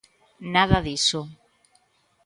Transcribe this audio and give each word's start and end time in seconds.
Nada 0.53 0.77
diso. 0.87 1.21